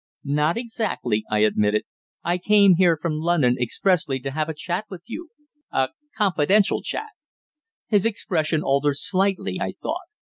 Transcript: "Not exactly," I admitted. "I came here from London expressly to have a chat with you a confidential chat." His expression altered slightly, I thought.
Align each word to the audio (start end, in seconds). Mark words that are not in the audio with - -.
"Not 0.23 0.57
exactly," 0.57 1.25
I 1.29 1.41
admitted. 1.41 1.83
"I 2.23 2.39
came 2.39 2.77
here 2.77 2.97
from 2.99 3.19
London 3.19 3.55
expressly 3.59 4.19
to 4.21 4.31
have 4.31 4.49
a 4.49 4.53
chat 4.55 4.85
with 4.89 5.03
you 5.05 5.29
a 5.71 5.89
confidential 6.17 6.81
chat." 6.81 7.11
His 7.87 8.03
expression 8.03 8.63
altered 8.63 8.95
slightly, 8.97 9.59
I 9.61 9.75
thought. 9.79 10.07